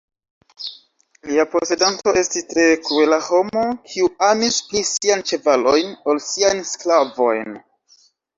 Lia 1.31 1.43
posedanto 1.55 2.13
estis 2.21 2.47
tre 2.53 2.65
kruela 2.87 3.19
homo, 3.27 3.67
kiu 3.93 4.09
amis 4.29 4.59
pli 4.71 4.83
siajn 4.93 5.23
ĉevalojn 5.33 5.93
ol 6.15 6.25
siajn 6.31 6.65
sklavojn. 6.73 7.57